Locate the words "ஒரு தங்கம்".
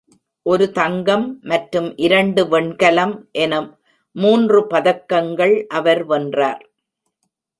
0.45-1.25